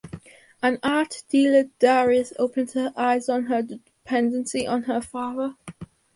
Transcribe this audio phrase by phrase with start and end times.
[0.63, 5.53] An art dealer Darius opens her eyes on her dependency on her father.